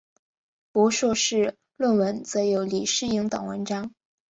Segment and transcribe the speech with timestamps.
[0.71, 3.93] 博硕士论文则有李诗莹等文章。